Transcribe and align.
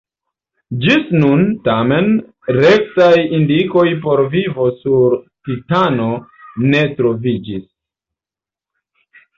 Ĝis 0.85 1.11
nun, 1.23 1.43
tamen, 1.67 2.09
rektaj 2.57 3.11
indikoj 3.41 3.85
por 4.07 4.25
vivo 4.33 4.67
sur 4.81 5.17
Titano 5.49 6.11
ne 6.75 6.85
troviĝis. 6.99 7.71